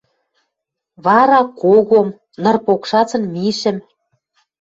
[1.05, 2.07] Вара— когом,
[2.41, 3.77] ныр покшацын мишӹм...